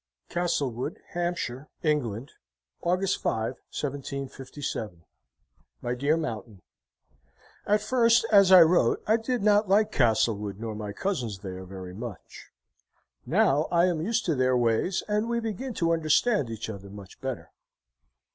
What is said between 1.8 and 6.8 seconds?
ENGLAND, August 5, 1757. "MY DEAR MOUNTAIN